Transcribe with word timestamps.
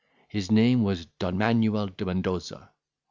His 0.29 0.49
name 0.49 0.81
was 0.81 1.05
Don 1.19 1.37
Manuel 1.37 1.89
de 1.89 2.05
Mendoza. 2.05 2.71